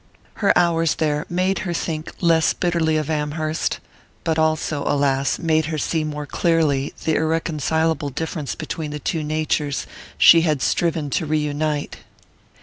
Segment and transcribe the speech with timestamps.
[0.41, 3.79] Her hours there made her think less bitterly of Amherst
[4.23, 9.85] but also, alas, made her see more clearly the irreconcilable difference between the two natures
[10.17, 11.97] she had striven to reunite.